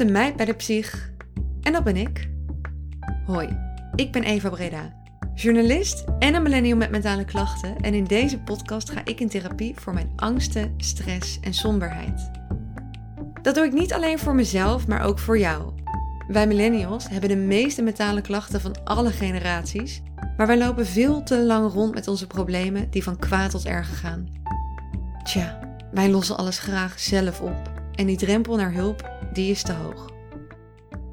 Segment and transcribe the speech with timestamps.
[0.00, 1.10] een meid bij de psych.
[1.62, 2.28] En dat ben ik.
[3.26, 3.58] Hoi,
[3.94, 4.92] ik ben Eva Breda,
[5.34, 7.76] journalist en een millennial met mentale klachten.
[7.80, 12.30] En in deze podcast ga ik in therapie voor mijn angsten, stress en somberheid.
[13.42, 15.72] Dat doe ik niet alleen voor mezelf, maar ook voor jou.
[16.28, 20.02] Wij millennials hebben de meeste mentale klachten van alle generaties,
[20.36, 23.96] maar wij lopen veel te lang rond met onze problemen die van kwaad tot erger
[23.96, 24.28] gaan.
[25.22, 25.58] Tja,
[25.92, 30.14] wij lossen alles graag zelf op en die drempel naar hulp, die is te hoog.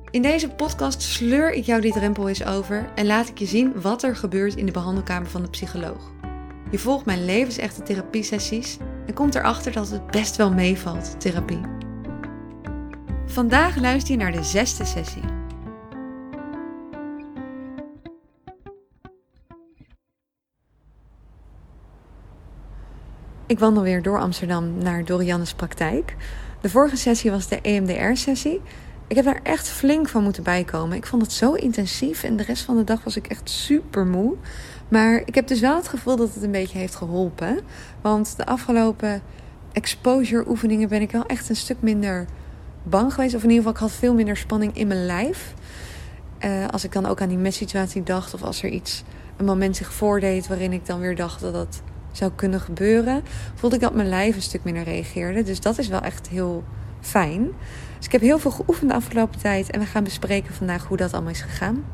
[0.09, 3.81] In deze podcast sleur ik jou die drempel eens over en laat ik je zien
[3.81, 6.11] wat er gebeurt in de behandelkamer van de psycholoog.
[6.71, 11.61] Je volgt mijn levensechte therapiesessies en komt erachter dat het best wel meevalt, therapie.
[13.25, 15.23] Vandaag luister je naar de zesde sessie.
[23.47, 26.15] Ik wandel weer door Amsterdam naar Dorianne's praktijk.
[26.63, 28.61] De vorige sessie was de EMDR-sessie.
[29.07, 30.97] Ik heb daar echt flink van moeten bijkomen.
[30.97, 34.05] Ik vond het zo intensief en de rest van de dag was ik echt super
[34.05, 34.35] moe.
[34.87, 37.59] Maar ik heb dus wel het gevoel dat het een beetje heeft geholpen.
[38.01, 39.21] Want de afgelopen
[39.71, 42.25] exposure-oefeningen ben ik wel echt een stuk minder
[42.83, 43.35] bang geweest.
[43.35, 45.53] Of in ieder geval, ik had veel minder spanning in mijn lijf.
[46.45, 49.03] Uh, als ik dan ook aan die messsituatie dacht, of als er iets,
[49.37, 51.81] een moment zich voordeed waarin ik dan weer dacht dat dat
[52.13, 53.23] zou kunnen gebeuren,
[53.55, 55.43] voelde ik dat mijn lijf een stuk minder reageerde.
[55.43, 56.63] Dus dat is wel echt heel
[57.01, 57.51] fijn.
[57.97, 60.97] Dus ik heb heel veel geoefend de afgelopen tijd en we gaan bespreken vandaag hoe
[60.97, 61.85] dat allemaal is gegaan.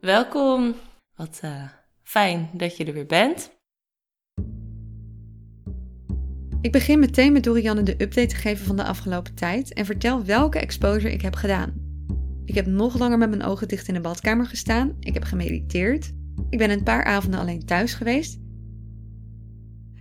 [0.00, 0.74] Welkom.
[1.16, 1.62] Wat uh,
[2.02, 3.61] fijn dat je er weer bent.
[6.62, 10.24] Ik begin meteen met Dorianne de update te geven van de afgelopen tijd en vertel
[10.24, 11.72] welke exposure ik heb gedaan.
[12.44, 14.96] Ik heb nog langer met mijn ogen dicht in de badkamer gestaan.
[15.00, 16.12] Ik heb gemediteerd.
[16.50, 18.38] Ik ben een paar avonden alleen thuis geweest.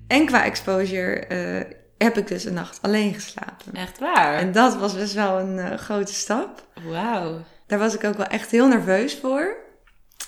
[0.07, 3.73] En qua exposure uh, heb ik dus een nacht alleen geslapen.
[3.73, 4.37] Echt waar?
[4.37, 6.67] En dat was best wel een uh, grote stap.
[6.83, 7.43] Wauw.
[7.67, 9.55] Daar was ik ook wel echt heel nerveus voor.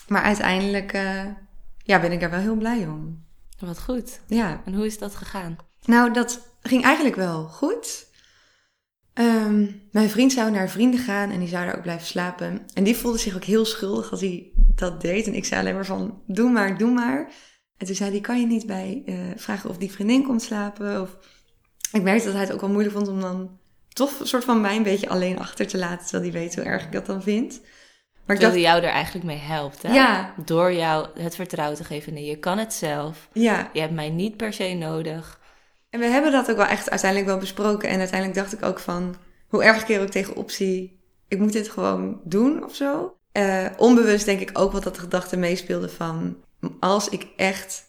[0.07, 1.25] Maar uiteindelijk uh,
[1.77, 3.25] ja, ben ik er wel heel blij om.
[3.59, 4.19] Wat goed.
[4.27, 4.61] Ja.
[4.65, 5.57] En hoe is dat gegaan?
[5.85, 8.11] Nou, dat ging eigenlijk wel goed.
[9.13, 12.65] Um, mijn vriend zou naar vrienden gaan en die zou daar ook blijven slapen.
[12.73, 15.27] En die voelde zich ook heel schuldig als hij dat deed.
[15.27, 17.31] En ik zei alleen maar van, doe maar, doe maar.
[17.77, 21.01] En toen zei hij, kan je niet bij uh, vragen of die vriendin komt slapen?
[21.01, 21.17] Of...
[21.91, 24.61] Ik merkte dat hij het ook wel moeilijk vond om dan toch een soort van
[24.61, 26.07] mij een beetje alleen achter te laten.
[26.07, 27.61] Terwijl hij weet hoe erg ik dat dan vind.
[28.25, 28.73] Maar Terwijl dacht...
[28.73, 29.93] jou er eigenlijk mee helpt, hè?
[29.93, 30.33] Ja.
[30.45, 32.13] Door jou het vertrouwen te geven.
[32.13, 33.29] Nee, je kan het zelf.
[33.33, 33.69] Ja.
[33.73, 35.41] Je hebt mij niet per se nodig.
[35.93, 37.89] En we hebben dat ook wel echt uiteindelijk wel besproken.
[37.89, 39.15] En uiteindelijk dacht ik ook van,
[39.47, 43.17] hoe erg keer ook tegen optie, ik moet dit gewoon doen of zo.
[43.33, 46.37] Uh, onbewust denk ik ook wat dat de gedachte meespeelde van,
[46.79, 47.83] als ik echt,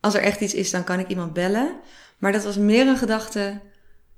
[0.00, 1.76] als er echt iets is, dan kan ik iemand bellen.
[2.18, 3.60] Maar dat was meer een gedachte,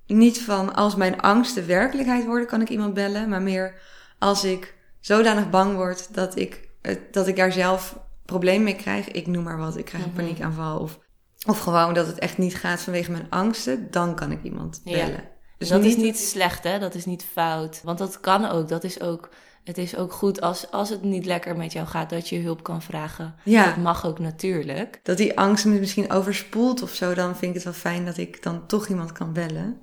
[0.06, 3.28] niet van als mijn angsten werkelijkheid worden, kan ik iemand bellen.
[3.28, 3.74] Maar meer
[4.18, 6.68] als ik zodanig bang word dat ik,
[7.10, 9.08] dat ik daar zelf probleem mee krijg.
[9.10, 10.18] Ik noem maar wat, ik krijg een Mhm.
[10.20, 10.98] paniekaanval of
[11.46, 14.92] of gewoon dat het echt niet gaat vanwege mijn angsten, dan kan ik iemand Ja.
[14.92, 15.24] bellen.
[15.58, 16.78] Dus dat is niet slecht, hè?
[16.78, 17.80] Dat is niet fout.
[17.84, 18.68] Want dat kan ook.
[18.68, 19.28] Dat is ook
[19.66, 22.62] het is ook goed als, als het niet lekker met jou gaat, dat je hulp
[22.62, 23.34] kan vragen.
[23.44, 23.64] Ja.
[23.66, 25.00] Dat mag ook natuurlijk.
[25.02, 28.16] Dat die angst me misschien overspoelt of zo, dan vind ik het wel fijn dat
[28.16, 29.80] ik dan toch iemand kan bellen.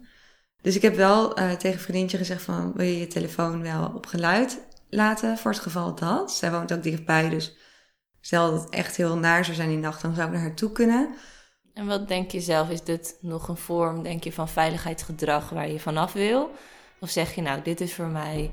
[0.62, 3.92] Dus ik heb wel eh, tegen een vriendje gezegd van, wil je je telefoon wel
[3.96, 4.60] op geluid
[4.90, 6.32] laten voor het geval dat?
[6.32, 7.58] Zij woont ook dichtbij, dus
[8.22, 10.56] stel dat het echt heel naar zou zijn die nacht, dan zou ik naar haar
[10.56, 11.16] toe kunnen.
[11.74, 12.70] En wat denk je zelf?
[12.70, 16.52] Is dit nog een vorm, denk je, van veiligheidsgedrag waar je vanaf wil?
[17.00, 18.52] Of zeg je nou, dit is voor mij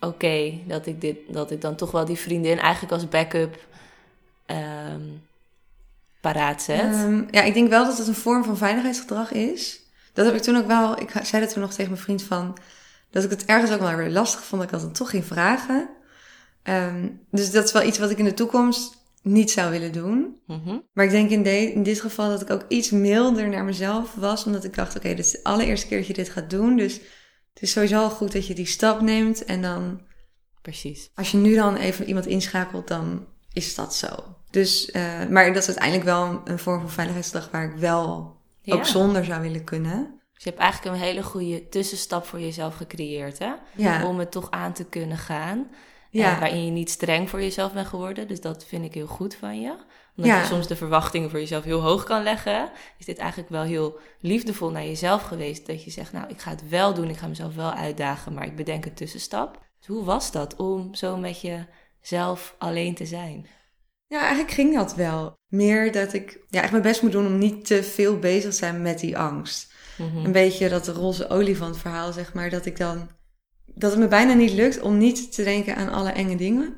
[0.00, 3.66] oké, dat ik dit, dat ik dan toch wel die vriendin eigenlijk als backup
[4.46, 5.02] ehm
[6.20, 6.80] paraat zet?
[6.80, 9.80] Ehm, ja, ik denk wel dat het een vorm van veiligheidsgedrag is.
[10.12, 12.58] Dat heb ik toen ook wel, ik zei dat toen nog tegen mijn vriend van,
[13.10, 15.24] dat ik het ergens ook wel weer lastig vond dat ik dat dan toch ging
[15.24, 15.88] vragen.
[16.62, 20.40] Ehm, dus dat is wel iets wat ik in de toekomst niet zou willen doen.
[20.46, 20.78] Mhm.
[20.92, 24.14] Maar ik denk in, de, in dit geval dat ik ook iets milder naar mezelf
[24.14, 24.44] was.
[24.44, 26.76] Omdat ik dacht, oké, dit is de allereerste keer dat je dit gaat doen.
[26.76, 26.94] Dus
[27.54, 29.44] het is sowieso al goed dat je die stap neemt.
[29.44, 30.00] En dan,
[30.62, 31.10] Precies.
[31.14, 34.08] als je nu dan even iemand inschakelt, dan is dat zo.
[34.50, 38.74] Dus, uh, maar dat is uiteindelijk wel een, vorm van veiligheidsgedrag waar ik wel Ja.
[38.74, 40.20] ook zonder zou willen kunnen.
[40.34, 43.52] Dus je hebt eigenlijk een hele goede tussenstap voor jezelf gecreëerd, hè?
[43.76, 45.70] Ja, Om het toch aan te kunnen gaan.
[46.10, 46.34] Ja.
[46.34, 48.28] En waarin je niet streng voor jezelf bent geworden.
[48.28, 49.70] Dus dat vind ik heel goed van je.
[50.16, 50.40] Omdat Ja.
[50.40, 52.70] je soms de verwachtingen voor jezelf heel hoog kan leggen.
[52.98, 55.66] Is dit eigenlijk wel heel liefdevol naar jezelf geweest.
[55.66, 57.08] Dat je zegt, nou, ik ga het wel doen.
[57.08, 58.34] Ik ga mezelf wel uitdagen.
[58.34, 59.66] Maar ik bedenk een tussenstap.
[59.78, 63.46] Dus hoe was dat om zo met jezelf alleen te zijn?
[64.06, 65.36] Ja, eigenlijk ging dat wel.
[65.48, 68.56] Meer dat ik ja, echt mijn best moet doen om niet te veel bezig te
[68.56, 69.72] zijn met die angst.
[69.98, 70.24] Mhm.
[70.24, 72.50] Een beetje dat roze olifant verhaal, zeg maar.
[72.50, 73.08] Dat ik dan...
[73.78, 76.74] Dat het me bijna niet lukt om niet te denken aan alle enge dingen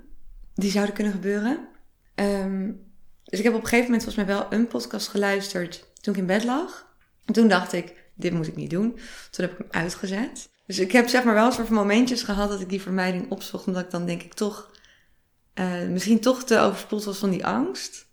[0.54, 1.68] die zouden kunnen gebeuren.
[2.14, 2.72] Ehm,
[3.24, 6.20] dus ik heb op een gegeven moment volgens mij wel een podcast geluisterd toen ik
[6.20, 6.94] in bed lag.
[7.24, 8.92] En toen dacht ik, dit moet ik niet doen.
[9.30, 10.48] Toen heb ik hem uitgezet.
[10.66, 13.30] Dus ik heb zeg maar wel een soort van momentjes gehad dat ik die vermijding
[13.30, 13.66] opzocht.
[13.66, 14.70] Omdat ik dan denk ik toch,
[15.54, 18.06] eh, misschien toch te overspoeld was van die angst.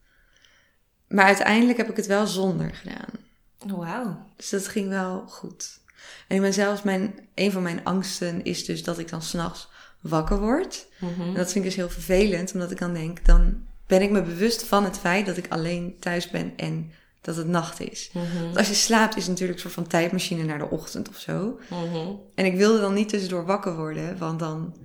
[1.08, 3.10] Maar uiteindelijk heb ik het wel zonder gedaan.
[3.58, 4.26] Wauw.
[4.36, 5.80] Dus dat ging wel goed.
[6.28, 9.70] En ik ben zelfs mijn, een van mijn angsten is dus dat ik dan s'nachts
[10.02, 10.88] wakker word.
[11.00, 11.22] Mhm.
[11.22, 14.22] En dat vind ik dus heel vervelend, omdat ik dan denk, dan ben ik me
[14.22, 18.10] bewust van het feit dat ik alleen thuis ben en dat het nacht is.
[18.14, 18.42] Mhm.
[18.44, 21.18] Want als je slaapt is het natuurlijk een soort van tijdmachine naar de ochtend of
[21.18, 21.60] zo.
[21.70, 22.08] Mhm.
[22.36, 24.76] En ik wilde dan niet tussendoor wakker worden, want dan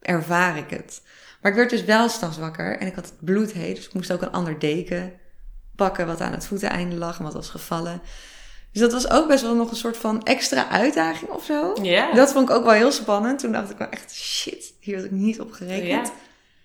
[0.00, 1.02] ervaar ik het.
[1.40, 4.12] Maar ik werd dus wel s'nachts wakker en ik had het bloedheet, dus ik moest
[4.12, 5.12] ook een ander deken
[5.76, 8.00] pakken wat aan het voeteneinde lag en wat was gevallen.
[8.72, 11.74] Dus dat was ook best wel nog een soort van extra uitdaging of zo.
[11.82, 12.12] Ja.
[12.12, 13.38] Dat vond ik ook wel heel spannend.
[13.38, 16.06] Toen dacht ik wel echt, shit, hier had ik niet op gerekend.
[16.06, 16.12] Ja.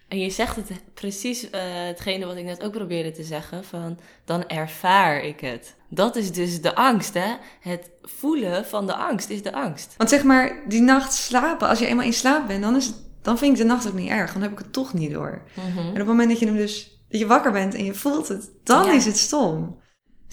[0.07, 3.99] En je zegt het precies eh, hetgene wat ik net ook probeerde te zeggen, van
[4.25, 5.75] dan ervaar ik het.
[5.89, 7.33] Dat is dus de angst, hè?
[7.59, 9.93] Het voelen van de angst is de angst.
[9.97, 12.95] Want zeg maar, die nacht slapen, als je eenmaal in slaap bent, dan, is het,
[13.21, 14.33] dan vind ik de nacht ook niet erg.
[14.33, 15.41] Dan heb ik het toch niet door.
[15.53, 15.77] Mhm.
[15.79, 18.27] En op het moment dat je hem dus, dat je wakker bent en je voelt
[18.27, 18.91] het, dan Ja.
[18.93, 19.83] is het stom.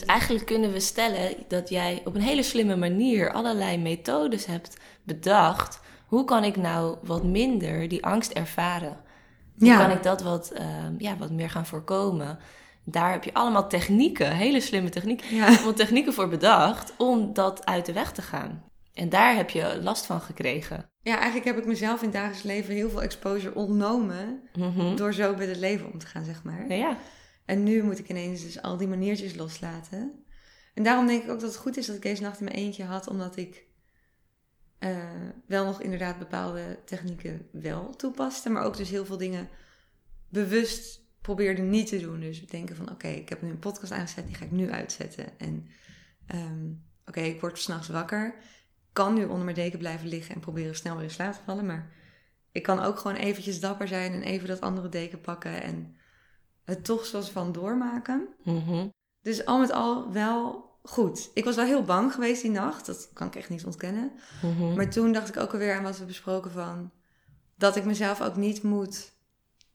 [0.02, 4.76] Dus eigenlijk kunnen we stellen dat jij op een hele slimme manier allerlei methodes hebt
[5.02, 5.80] bedacht.
[6.06, 8.96] Hoe kan ik nou wat minder die angst ervaren?
[9.58, 9.78] Hoe Ja.
[9.86, 12.38] kan ik dat wat, ehm, ja, wat meer gaan voorkomen?
[12.84, 15.46] Daar heb je allemaal technieken, hele slimme technieken, Ja.
[15.48, 18.62] allemaal technieken voor bedacht om dat uit de weg te gaan.
[18.94, 20.90] En daar heb je last van gekregen.
[21.02, 24.96] Ja, eigenlijk heb ik mezelf in het dagelijks leven heel veel exposure ontnomen Mhm.
[24.96, 26.72] door zo met het leven om te gaan, zeg maar.
[26.74, 26.96] Ja,
[27.44, 30.24] En nu moet ik ineens dus al die maniertjes loslaten.
[30.74, 32.56] En daarom denk ik ook dat het goed is dat ik deze nacht in mijn
[32.56, 33.66] eentje had, omdat ik
[34.78, 34.96] eh,
[35.46, 39.48] wel nog inderdaad bepaalde technieken wel toepaste, maar ook dus heel veel dingen
[40.28, 42.20] bewust probeerde niet te doen.
[42.20, 45.38] Dus denken van oké, ik heb nu een podcast aangezet, die ga ik nu uitzetten.
[45.38, 45.66] En
[46.26, 46.70] ehm,
[47.06, 48.34] oké, ik word s'nachts wakker,
[48.92, 51.66] kan nu onder mijn deken blijven liggen en proberen snel weer in slaap te vallen,
[51.66, 51.92] maar
[52.52, 55.96] ik kan ook gewoon eventjes dapper zijn en even dat andere deken pakken en
[56.64, 58.28] het toch zoals van doormaken.
[58.42, 58.88] Mhm.
[59.22, 61.30] Dus al met al wel goed.
[61.34, 62.86] Ik was wel heel bang geweest die nacht.
[62.86, 64.12] Dat kan ik echt niet ontkennen.
[64.42, 64.74] Mhm.
[64.74, 66.90] Maar toen dacht ik ook alweer aan wat we besproken van...
[67.56, 69.12] dat ik mezelf ook niet moet...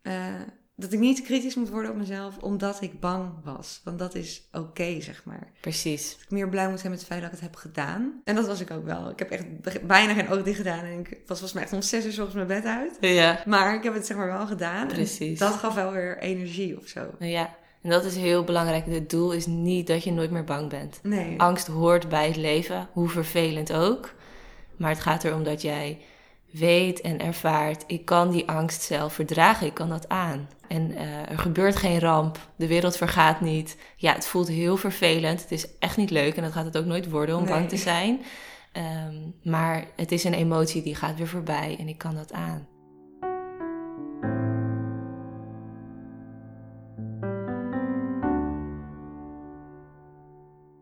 [0.01, 0.41] eh,
[0.79, 3.81] dat ik niet kritisch moet worden op mezelf omdat ik bang was.
[3.83, 5.47] Want dat is oké, zeg maar.
[5.61, 6.11] precies.
[6.13, 8.21] Dat ik meer blij moet zijn met het feit dat ik het heb gedaan.
[8.23, 9.09] En dat was ik ook wel.
[9.09, 9.45] Ik heb echt
[9.87, 10.83] bijna geen oog dicht gedaan.
[10.83, 12.97] En ik was volgens mij echt om zes uur 's ochtends mijn bed uit.
[12.99, 14.81] Ja, Maar ik heb het zeg maar wel gedaan.
[14.81, 15.39] En Precies.
[15.39, 17.05] dat gaf wel weer energie of zo.
[17.19, 17.55] ja.
[17.81, 18.85] En dat is heel belangrijk.
[18.85, 20.99] Het doel is niet dat je nooit meer bang bent.
[21.03, 21.39] Nee.
[21.39, 24.13] Angst hoort bij het leven, hoe vervelend ook.
[24.77, 25.99] Maar het gaat erom dat jij
[26.51, 30.49] weet en ervaart: ik kan die angst zelf verdragen, ik kan dat aan.
[30.67, 33.77] En eh, er gebeurt geen ramp, de wereld vergaat niet.
[33.95, 36.85] Ja, het voelt heel vervelend, het is echt niet leuk en dat gaat het ook
[36.85, 37.51] nooit worden om Nee.
[37.51, 38.21] bang te zijn.
[38.71, 42.67] Ehm, maar het is een emotie die gaat weer voorbij en ik kan dat aan.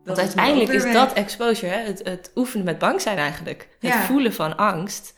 [0.04, 1.84] Want uiteindelijk is dat exposure, hè?
[1.84, 3.68] Het, het oefenen met bang zijn eigenlijk.
[3.80, 4.02] Het Ja.
[4.02, 5.14] voelen van angst,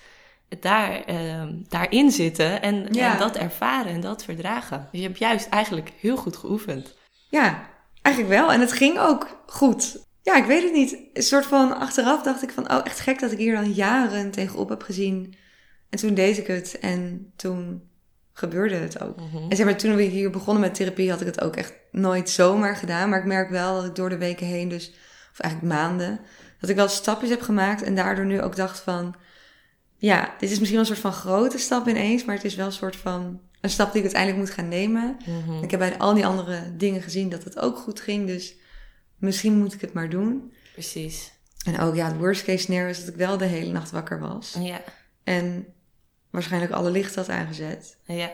[0.59, 3.13] daar, ehm, daarin zitten en, Ja.
[3.13, 4.87] en dat ervaren en dat verdragen.
[4.91, 6.95] Dus je hebt juist eigenlijk heel goed geoefend.
[7.29, 7.69] Ja,
[8.01, 8.51] eigenlijk wel.
[8.51, 10.05] En het ging ook goed.
[10.21, 10.97] Ja, ik weet het niet.
[11.13, 14.31] Een soort van achteraf dacht ik van, oh, echt gek dat ik hier dan jaren
[14.31, 15.35] tegenop heb gezien.
[15.89, 17.89] En toen deed ik het en toen
[18.33, 19.17] gebeurde het ook.
[19.49, 22.29] En zeg maar, toen we hier begonnen met therapie had ik het ook echt nooit
[22.29, 23.09] zomaar gedaan.
[23.09, 24.89] Maar ik merk wel dat ik door de weken heen dus,
[25.31, 26.19] of eigenlijk maanden,
[26.59, 27.81] dat ik wel stapjes heb gemaakt.
[27.81, 29.15] En daardoor nu ook dacht van,
[29.97, 32.25] ja, dit is misschien wel een soort van grote stap ineens.
[32.25, 35.17] Maar het is wel een soort van een stap die ik uiteindelijk moet gaan nemen.
[35.25, 35.63] Mhm.
[35.63, 38.27] Ik heb bij al die andere dingen gezien dat het ook goed ging.
[38.27, 38.55] Dus
[39.17, 40.53] misschien moet ik het maar doen.
[40.73, 41.31] Precies.
[41.65, 44.19] En ook ja, het worst case scenario is dat ik wel de hele nacht wakker
[44.19, 44.55] was.
[44.59, 44.81] Ja,
[45.23, 45.65] En
[46.29, 47.97] waarschijnlijk alle lichten had aangezet.
[48.05, 48.31] ja,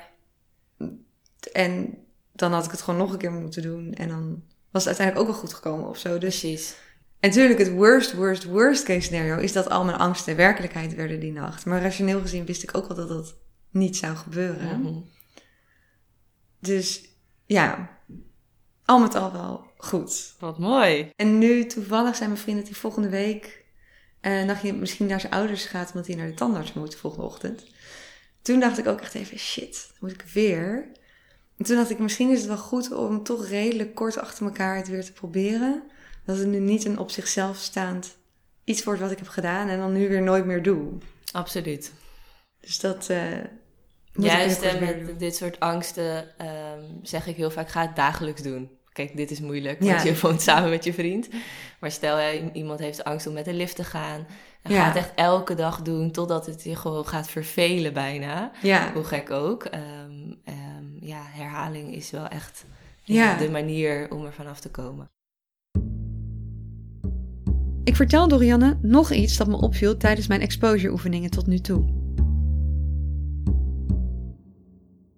[1.53, 1.97] En
[2.31, 3.93] dan had ik het gewoon nog een keer moeten doen.
[3.93, 6.17] En dan was het uiteindelijk ook wel goed gekomen of zo.
[6.17, 6.75] Dus precies.
[7.23, 11.19] En natuurlijk het worst, worst, worst case scenario is dat al mijn angsten werkelijkheid werden
[11.19, 11.65] die nacht.
[11.65, 13.35] Maar rationeel gezien wist ik ook wel dat dat
[13.69, 14.81] niet zou gebeuren.
[14.81, 14.99] Mhm.
[16.59, 17.09] Dus
[17.45, 17.97] ja,
[18.85, 20.35] al met al wel goed.
[20.39, 21.11] Wat mooi.
[21.15, 23.65] En nu toevallig zijn mijn vrienden die volgende week
[24.21, 27.25] eh dacht je misschien naar zijn ouders gaat omdat hij naar de tandarts moet volgende
[27.25, 27.65] ochtend.
[28.41, 30.91] Toen dacht ik ook echt even shit, moet ik weer.
[31.57, 34.75] En toen dacht ik, misschien is het wel goed om toch redelijk kort achter elkaar
[34.75, 35.91] het weer te proberen.
[36.25, 38.17] Dat het nu niet een op zichzelf staand
[38.63, 40.87] iets wordt wat ik heb gedaan en dan nu weer nooit meer doe.
[41.31, 41.93] Absoluut.
[42.59, 43.07] Dus dat.
[43.11, 43.27] Uh,
[44.15, 48.69] Juist en met dit soort angsten ehm, zeg ik heel vaak, ga het dagelijks doen.
[48.91, 49.89] Kijk, dit is moeilijk, Ja.
[49.89, 51.29] want je woont samen met je vriend.
[51.79, 54.27] Maar stel, iemand heeft angst om met de lift te gaan.
[54.61, 54.81] En Ja.
[54.81, 58.51] ga het echt elke dag doen, totdat het je gewoon gaat vervelen bijna.
[58.61, 59.63] Ja, Hoe gek ook.
[59.63, 62.65] Ehm, ehm, ja, herhaling is wel echt
[63.05, 65.11] de manier om er vanaf te komen.
[67.83, 72.01] Ik vertel Dorianne nog iets dat me opviel tijdens mijn exposure oefeningen tot nu toe.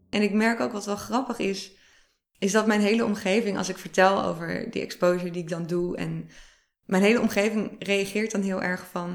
[0.09, 1.71] En ik merk ook wat wel grappig is,
[2.39, 5.97] is dat mijn hele omgeving, als ik vertel over die exposure die ik dan doe,
[5.97, 6.29] en
[6.85, 9.09] mijn hele omgeving reageert dan heel erg van,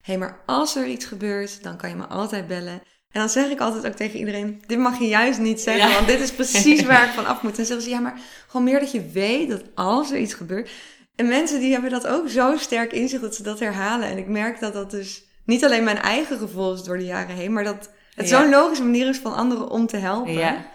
[0.00, 2.82] hé, hey, maar als er iets gebeurt, dan kan je me altijd bellen.
[3.10, 5.94] En dan zeg ik altijd ook tegen iedereen, dit mag je juist niet zeggen, Ja.
[5.94, 7.50] want dit is precies waar ik van af moet.
[7.50, 10.34] En dan zeggen ze, ja, maar gewoon meer dat je weet dat als er iets
[10.34, 10.70] gebeurt,
[11.16, 14.08] en mensen die hebben dat ook zo sterk in zich dat ze dat herhalen.
[14.08, 17.36] En ik merk dat dat dus niet alleen mijn eigen gevoel is door de jaren
[17.36, 18.40] heen, maar dat het Ja.
[18.40, 20.32] zo'n logische manier is van anderen om te helpen.
[20.32, 20.66] Ja.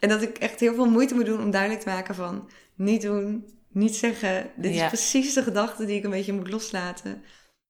[0.00, 3.02] En dat ik echt heel veel moeite moet doen om duidelijk te maken van niet
[3.02, 4.50] doen, niet zeggen.
[4.56, 4.82] Dit Ja.
[4.82, 7.22] is precies de gedachte die ik een beetje moet loslaten.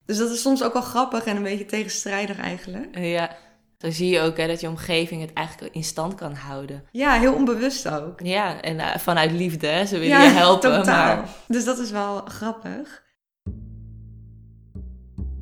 [0.06, 2.98] Dus dat is soms ook wel grappig en een beetje tegenstrijdig eigenlijk.
[2.98, 3.36] Ja,
[3.78, 6.84] zo zie je ook hè, dat je omgeving het eigenlijk in stand kan houden.
[6.92, 8.20] Ja, heel onbewust ook.
[8.20, 10.70] Ja, en eh, vanuit liefde, hè, ze willen je helpen.
[10.70, 11.16] totaal.
[11.16, 13.06] Maar Dus dat is wel grappig.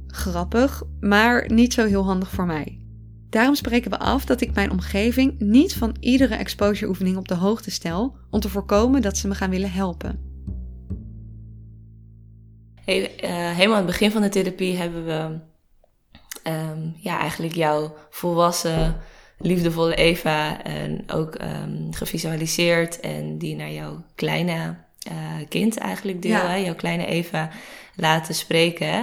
[0.06, 2.80] Grappig, maar niet zo heel handig voor mij.
[3.30, 7.34] Daarom spreken we af dat ik mijn omgeving niet van iedere exposure oefening op de
[7.34, 10.20] hoogte stel om te voorkomen dat ze me gaan willen helpen.
[12.84, 15.38] Hey, eh, helemaal aan het begin van de therapie hebben we
[16.46, 18.96] ehm, ja, eigenlijk jouw volwassen,
[19.38, 26.30] liefdevolle Eva en ook ehm, gevisualiseerd en die naar jouw kleine eh, kind eigenlijk deel,
[26.32, 26.48] Ja.
[26.48, 27.50] hè, jouw kleine Eva
[27.96, 28.92] laten spreken.
[28.92, 29.02] hè.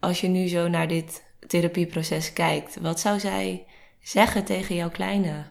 [0.00, 3.66] Als je nu zo naar dit therapieproces kijkt, wat zou zij
[4.02, 5.44] zeggen tegen jouw kleine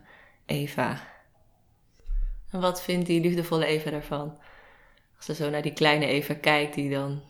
[0.46, 1.02] Eva?
[2.52, 4.38] En wat vindt die liefdevolle Eva daarvan?
[5.18, 7.22] Als ze zo naar die kleine Eva kijkt die dan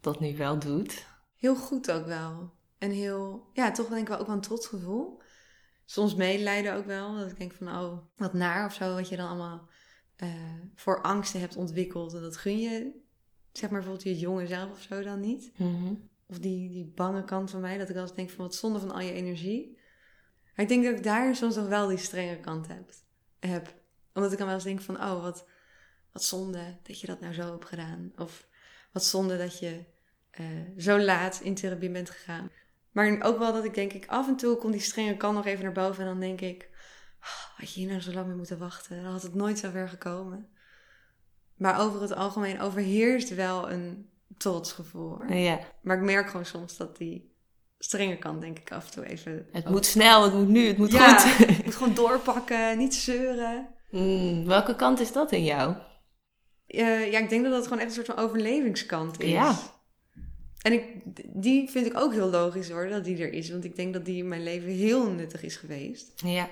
[0.00, 1.06] dat nu wel doet.
[1.38, 2.50] Heel goed ook wel.
[2.82, 5.22] En heel, ja, toch denk ik wel ook wel een trots gevoel.
[5.84, 7.16] Soms medelijden ook wel.
[7.16, 8.94] Dat ik denk van, oh, wat naar of zo.
[8.94, 9.68] Wat je dan allemaal
[10.16, 10.28] eh,
[10.74, 12.14] voor angsten hebt ontwikkeld.
[12.14, 13.00] En dat gun je,
[13.52, 15.52] zeg maar bijvoorbeeld je jongen zelf of zo dan niet.
[16.26, 17.78] Of die, die bange kant van mij.
[17.78, 19.78] Dat ik wel eens denk van, wat zonde van al je energie.
[20.42, 22.90] Maar ik denk dat ik daar soms nog wel die strenge kant heb.
[23.40, 23.74] heb.
[24.14, 25.46] Omdat ik dan wel eens denk van, oh, wat,
[26.12, 28.12] wat zonde dat je dat nou zo hebt gedaan.
[28.16, 28.48] Of
[28.92, 29.84] wat zonde dat je
[30.30, 30.46] eh,
[30.76, 32.50] zo laat in therapie bent gegaan.
[32.92, 35.46] Maar ook wel dat ik denk, ik af en toe komt die strenge kant nog
[35.46, 36.02] even naar boven.
[36.02, 36.68] En dan denk ik,
[37.20, 39.02] "Oh, had je hier nou zo lang mee moeten wachten?
[39.02, 40.48] Dan had het nooit zo ver gekomen.
[41.56, 45.32] Maar over het algemeen overheerst wel een trots gevoel.
[45.32, 47.34] Ja, Maar ik merk gewoon soms dat die
[47.78, 49.46] strenge kant denk ik af en toe even...
[49.52, 51.18] het moet snel, het moet nu, het moet Ja.
[51.18, 51.48] goed.
[51.58, 53.68] Ik moet gewoon doorpakken, niet zeuren.
[53.90, 55.74] Hmm, welke kant is dat in jou?
[56.66, 59.30] Eh, ja, ik denk dat dat gewoon echt een soort van overlevingskant is.
[59.30, 59.54] Ja.
[60.62, 60.84] En ik,
[61.26, 63.50] die vind ik ook heel logisch hoor, dat die er is.
[63.50, 66.12] Want ik denk dat die in mijn leven heel nuttig is geweest.
[66.16, 66.48] Ja,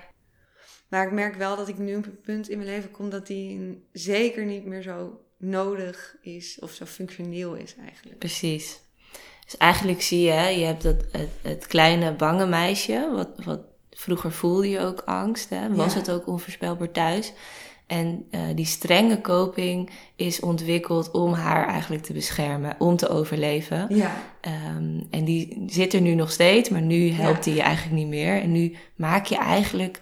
[0.89, 3.27] Maar ik merk wel dat ik nu op een punt in mijn leven kom dat
[3.27, 8.17] die zeker niet meer zo nodig is of zo functioneel is eigenlijk.
[8.19, 8.79] precies.
[9.45, 14.31] Dus eigenlijk zie je, je hebt dat, het, het kleine bange meisje, wat, wat vroeger
[14.31, 15.75] voelde je ook angst, hè?
[15.75, 15.99] was Ja.
[15.99, 17.33] het ook onvoorspelbaar thuis.
[17.91, 23.95] En eh, die strenge coping is ontwikkeld om haar eigenlijk te beschermen, om te overleven.
[23.95, 27.95] Ja, Ehm, en die zit er nu nog steeds, maar nu helpt die je eigenlijk
[27.95, 28.41] niet meer.
[28.41, 29.99] En nu maak je eigenlijk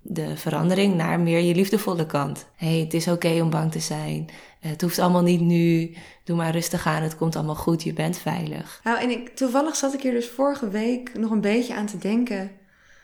[0.00, 2.46] de verandering naar meer je liefdevolle kant.
[2.56, 4.28] hey, het is oké om bang te zijn.
[4.60, 5.94] Het hoeft allemaal niet nu.
[6.24, 7.02] Doe maar rustig aan.
[7.02, 7.82] Het komt allemaal goed.
[7.82, 8.80] Je bent veilig.
[8.84, 11.98] Nou, en ik, toevallig zat ik hier dus vorige week nog een beetje aan te
[11.98, 12.50] denken.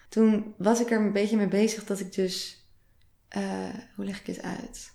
[0.09, 2.57] Toen was ik er een beetje mee bezig dat ik dus.
[3.28, 3.42] Eh,
[3.97, 4.92] hoe leg ik dit uit?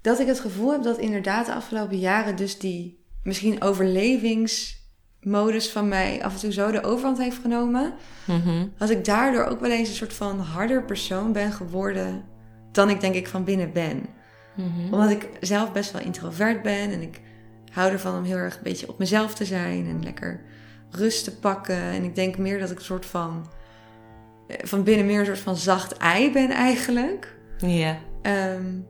[0.00, 5.88] Dat ik het gevoel heb dat inderdaad de afgelopen jaren dus die misschien overlevingsmodus van
[5.88, 7.94] mij af en toe zo de overhand heeft genomen.
[8.24, 8.66] Mhm.
[8.78, 12.24] Dat ik daardoor ook wel eens een soort van harder persoon ben geworden
[12.72, 14.06] dan ik denk ik van binnen ben.
[14.54, 14.92] Mhm.
[14.92, 17.20] Omdat ik zelf best wel introvert ben en ik
[17.72, 20.40] hou ervan om heel erg een beetje op mezelf te zijn en lekker
[20.90, 21.76] rust te pakken.
[21.76, 23.46] En ik denk meer dat ik een soort van,
[24.48, 27.33] eh, van binnen meer een soort van zacht ei ben eigenlijk.
[27.58, 27.98] Ja.
[28.22, 28.86] En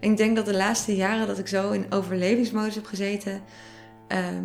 [0.00, 3.42] ik denk dat de laatste jaren dat ik zo in overlevingsmodus heb gezeten.
[4.08, 4.44] ehm,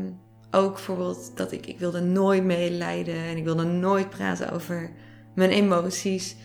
[0.52, 4.92] ook bijvoorbeeld dat ik, ik wilde nooit medelijden en ik wilde nooit praten over
[5.36, 6.36] mijn emoties.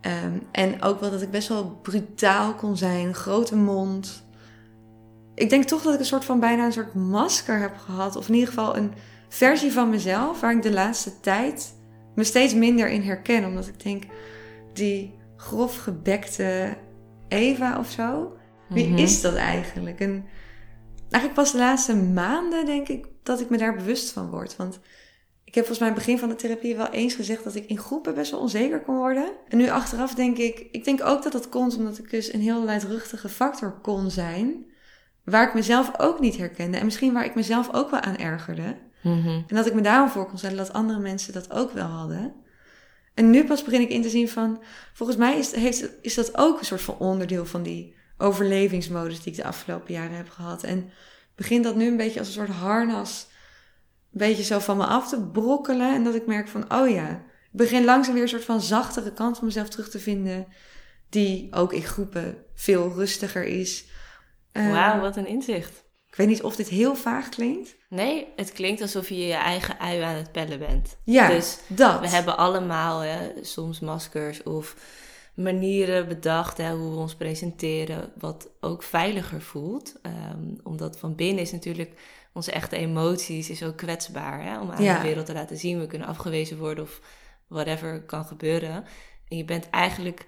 [0.00, 4.24] Ehm, en ook wel dat ik best wel brutaal kon zijn, grote mond.
[5.34, 8.16] Ik denk toch dat ik een soort van bijna een soort masker heb gehad.
[8.16, 8.92] Of in ieder geval een
[9.28, 11.74] versie van mezelf waar ik de laatste tijd
[12.14, 13.44] me steeds minder in herken.
[13.44, 14.04] Omdat ik denk,
[14.72, 16.76] die grof gebekte
[17.28, 18.36] Eva of zo,
[18.68, 18.96] wie Mhm.
[18.98, 20.00] is dat eigenlijk?
[20.00, 20.24] En
[21.10, 24.56] eigenlijk pas de laatste maanden denk ik dat ik me daar bewust van word.
[24.56, 24.80] Want
[25.44, 27.66] ik heb volgens mij aan het begin van de therapie wel eens gezegd dat ik
[27.66, 29.30] in groepen best wel onzeker kon worden.
[29.48, 32.40] En nu achteraf denk ik, ik denk ook dat dat komt omdat ik dus een
[32.40, 34.64] heel luidruchtige factor kon zijn.
[35.24, 36.76] Waar ik mezelf ook niet herkende.
[36.78, 38.76] En misschien waar ik mezelf ook wel aan ergerde.
[39.02, 39.28] Mhm.
[39.28, 42.34] En dat ik me daarom voor kon stellen dat andere mensen dat ook wel hadden.
[43.14, 46.36] En nu pas begin ik in te zien van, volgens mij is, heeft, is dat
[46.36, 50.62] ook een soort van onderdeel van die overlevingsmodus die ik de afgelopen jaren heb gehad.
[50.62, 50.90] En
[51.34, 53.26] begint dat nu een beetje als een soort harnas,
[54.12, 55.94] een beetje zo van me af te brokkelen.
[55.94, 57.10] En dat ik merk van, oh ja,
[57.52, 60.46] ik begin langzaam weer een soort van zachtere kant van mezelf terug te vinden.
[61.08, 63.84] Die ook in groepen veel rustiger is.
[64.52, 65.84] Eh, Wauw, wat een inzicht.
[66.06, 67.76] Ik weet niet of dit heel vaag klinkt.
[67.94, 70.96] Nee, het klinkt alsof je je eigen ui aan het pellen bent.
[71.04, 72.00] Ja, Dus dat.
[72.00, 74.76] We hebben allemaal hè, soms maskers of
[75.34, 79.94] manieren bedacht hè, hoe we ons presenteren, wat ook veiliger voelt.
[80.02, 82.00] Ehm, omdat van binnen is natuurlijk
[82.32, 84.96] onze echte emoties is ook kwetsbaar hè, om aan Ja.
[84.96, 85.78] de wereld te laten zien.
[85.80, 87.00] We kunnen afgewezen worden of
[87.46, 88.84] whatever kan gebeuren.
[89.28, 90.26] En je bent eigenlijk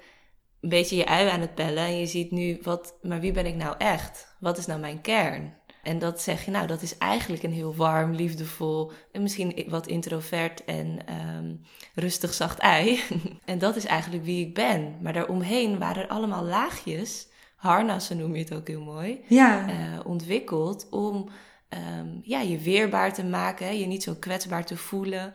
[0.60, 3.46] een beetje je ui aan het pellen en je ziet nu, wat, maar wie ben
[3.46, 4.36] ik nou echt?
[4.40, 5.54] Wat is nou mijn kern?
[5.84, 9.86] En dat zeg je, nou, dat is eigenlijk een heel warm, liefdevol en misschien wat
[9.86, 11.54] introvert en ehm,
[11.94, 13.00] rustig zacht ei.
[13.44, 14.98] en dat is eigenlijk wie ik ben.
[15.02, 20.06] Maar daaromheen waren er allemaal laagjes, harnassen noem je het ook heel mooi, Ja, eh,
[20.06, 21.28] ontwikkeld om
[21.68, 25.32] ehm, ja, je weerbaar te maken, je niet zo kwetsbaar te voelen.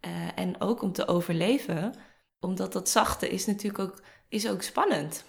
[0.00, 1.94] eh, en ook om te overleven,
[2.40, 5.24] omdat dat zachte is natuurlijk ook, is ook spannend.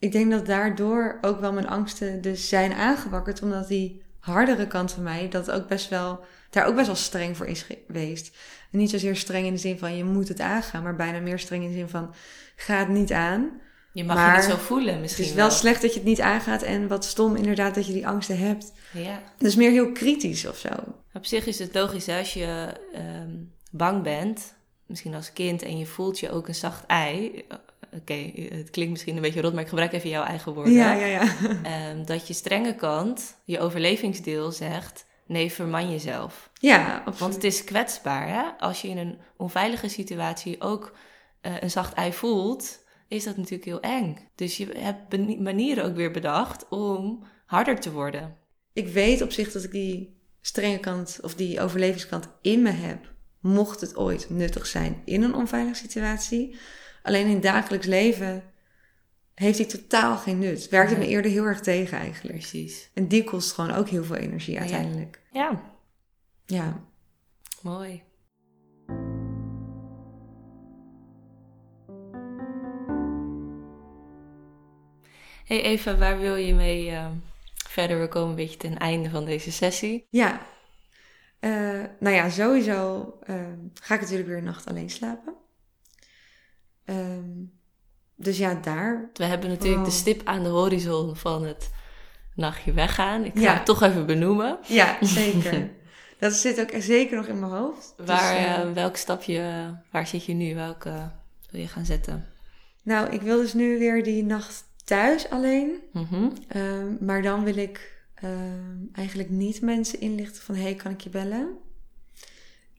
[0.00, 3.42] Ik denk dat daardoor ook wel mijn angsten dus zijn aangewakkerd.
[3.42, 7.36] Omdat die hardere kant van mij, dat ook best wel, daar ook best wel streng
[7.36, 8.36] voor is geweest.
[8.72, 11.38] En niet zozeer streng in de zin van je moet het aangaan, maar bijna meer
[11.38, 12.14] streng in de zin van
[12.56, 13.50] ga het niet aan.
[13.92, 16.08] Je mag Maar je niet zo voelen Het misschien is wel slecht dat je het
[16.08, 18.72] niet aangaat en wat stom inderdaad dat je die angsten hebt.
[18.92, 19.22] Ja.
[19.38, 20.68] Dus meer heel kritisch of zo.
[21.12, 23.30] Op zich is het logisch hè, als je ehm,
[23.70, 24.54] bang bent,
[24.86, 27.44] misschien als kind, en je voelt je ook een zacht ei.
[27.94, 30.72] Oké, het klinkt misschien een beetje rot, maar ik gebruik even jouw eigen woorden.
[30.72, 31.22] Ja, ja, ja.
[31.62, 36.50] Ehm, dat je strenge kant, je overlevingsdeel zegt, nee, verman jezelf.
[36.54, 37.18] Ja, absoluut.
[37.18, 38.42] Want het is kwetsbaar, hè?
[38.58, 40.96] Als je in een onveilige situatie ook
[41.40, 44.28] eh, een zacht ei voelt, is dat natuurlijk heel eng.
[44.34, 48.36] Dus je hebt manieren ook weer bedacht om harder te worden.
[48.72, 53.12] ik weet op zich dat ik die strenge kant of die overlevingskant in me heb.
[53.40, 56.56] Mocht het ooit nuttig zijn in een onveilige situatie.
[57.02, 58.42] Alleen in het dagelijks leven
[59.34, 60.68] heeft die totaal geen nut.
[60.68, 62.38] Werkt het me eerder heel erg tegen eigenlijk.
[62.38, 62.90] Precies.
[62.94, 65.20] En die kost gewoon ook heel veel energie uiteindelijk.
[65.32, 65.62] Ja,
[66.46, 66.84] Ja.
[67.62, 68.02] mooi.
[75.44, 77.06] Hey Eva, waar wil je mee eh,
[77.68, 78.00] verder?
[78.00, 80.06] We komen een beetje ten einde van deze sessie.
[80.10, 80.40] Ja.
[81.38, 81.50] Eh,
[82.00, 85.34] nou ja, sowieso ehm, ga ik natuurlijk weer een nacht alleen slapen.
[86.84, 87.28] Ehm,
[88.16, 89.10] dus ja, daar.
[89.14, 89.96] We hebben natuurlijk de Oh.
[89.96, 91.70] stip aan de horizon van het
[92.34, 93.24] nachtje weggaan.
[93.24, 93.54] Ik ga Ja.
[93.54, 94.58] het toch even benoemen.
[94.66, 95.70] Ja, zeker.
[96.18, 97.94] dat zit ook zeker nog in mijn hoofd.
[97.96, 100.54] Dus, Waar, eh, eh, welk stapje, waar zit je nu?
[100.54, 101.10] Welke
[101.50, 102.26] wil je gaan zetten?
[102.82, 105.72] Nou, ik wil dus nu weer die nacht thuis alleen.
[105.92, 106.28] Mhm.
[106.48, 110.54] Ehm, maar dan wil ik ehm, eigenlijk niet mensen inlichten van...
[110.54, 111.48] hey, kan ik je bellen?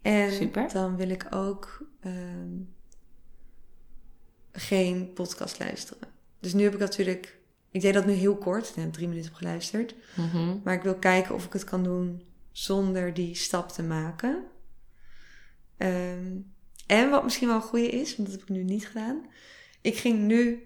[0.01, 0.69] En Super.
[0.73, 1.87] dan wil ik ook
[4.61, 6.07] geen podcast luisteren.
[6.39, 7.39] Dus nu heb ik natuurlijk...
[7.71, 8.69] Ik deed dat nu heel kort.
[8.69, 9.95] Ik heb drie minuten geluisterd.
[10.15, 10.57] Mhm.
[10.63, 12.21] Maar ik wil kijken of ik het kan doen
[12.51, 14.43] zonder die stap te maken.
[15.77, 16.35] Ehm,
[16.87, 19.25] en wat misschien wel een goede is, want dat heb ik nu niet gedaan.
[19.81, 20.63] Ik ging nu,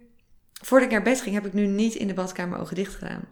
[0.61, 3.27] voordat ik naar bed ging, heb ik nu niet in de badkamer ogen dicht gedaan.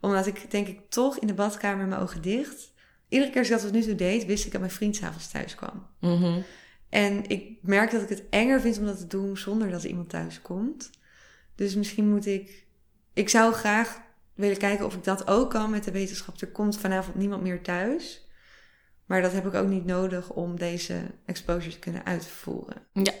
[0.00, 2.72] Omdat ik denk ik toch in de badkamer mijn ogen dicht.
[3.08, 5.30] Iedere keer als ik dat tot nu toe deed, wist ik dat mijn vriend s'avonds
[5.30, 5.86] thuis kwam.
[6.00, 6.40] Mhm.
[6.88, 9.88] En ik merk dat ik het enger vind om dat te doen zonder dat er
[9.88, 10.90] iemand thuis komt.
[11.54, 12.66] Dus misschien moet ik.
[13.12, 14.00] Ik zou graag
[14.34, 16.40] willen kijken of ik dat ook kan met de wetenschap.
[16.40, 18.26] Er komt vanavond niemand meer thuis.
[19.06, 22.86] Maar dat heb ik ook niet nodig om deze exposure te kunnen uitvoeren.
[22.92, 23.12] Ja,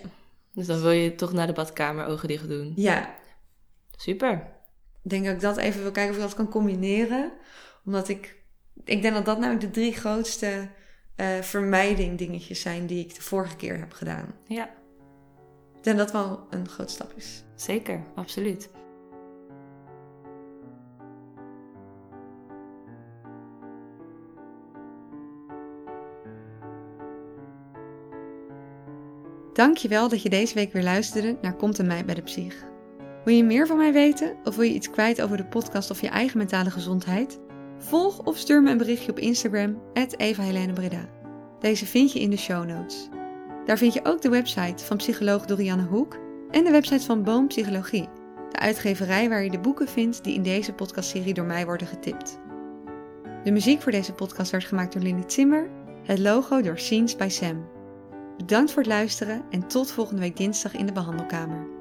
[0.54, 2.72] dus dan wil je toch naar de badkamer ogen dicht doen.
[2.76, 3.14] Ja,
[3.96, 4.32] Super.
[5.02, 7.32] ik denk dat ik dat even wil kijken of ik dat kan combineren.
[7.84, 8.36] Omdat ik.
[8.84, 10.68] Ik denk dat dat namelijk de drie grootste
[11.18, 14.34] eh vermijding dingetjes zijn die ik de vorige keer heb gedaan.
[14.46, 14.70] Ja.
[15.82, 17.44] Denk dat wel een groot stap is.
[17.54, 18.70] Zeker, absoluut.
[29.52, 32.64] Dankjewel dat je deze week weer luisterde naar Komt en mij bij de Psych.
[33.24, 36.00] Wil je meer van mij weten of wil je iets kwijt over de podcast of
[36.00, 37.40] je eigen mentale gezondheid?
[37.78, 39.82] Volg of stuur me een berichtje op Instagram,
[40.74, 41.08] Breda.
[41.60, 43.08] Deze vind je in de show notes.
[43.64, 46.18] Daar vind je ook de website van psycholoog Dorianne Hoek
[46.50, 48.08] en de website van Boom Psychologie,
[48.50, 52.38] de uitgeverij waar je de boeken vindt die in deze podcastserie door mij worden getipt.
[53.44, 55.70] De muziek voor deze podcast werd gemaakt door Lindy Zimmer,
[56.02, 57.66] het logo door Scenes by Sam.
[58.36, 61.77] Bedankt voor het luisteren en tot volgende week dinsdag in de behandelkamer.